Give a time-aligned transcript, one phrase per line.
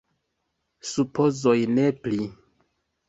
[0.91, 2.19] Supozoj, ne pli.